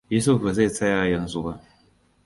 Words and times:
Yusuf 0.13 0.41
ba 0.43 0.53
zai 0.53 0.69
tsaya 0.69 1.05
yanzu 1.11 1.41
ba. 1.43 1.53